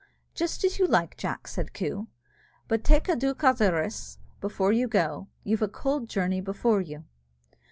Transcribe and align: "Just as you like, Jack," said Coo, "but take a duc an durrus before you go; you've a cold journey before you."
"Just 0.33 0.63
as 0.63 0.79
you 0.79 0.87
like, 0.87 1.15
Jack," 1.15 1.47
said 1.47 1.75
Coo, 1.75 2.07
"but 2.67 2.83
take 2.83 3.07
a 3.07 3.15
duc 3.15 3.43
an 3.43 3.53
durrus 3.55 4.17
before 4.39 4.71
you 4.71 4.87
go; 4.87 5.27
you've 5.43 5.61
a 5.61 5.67
cold 5.67 6.09
journey 6.09 6.41
before 6.41 6.81
you." 6.81 7.03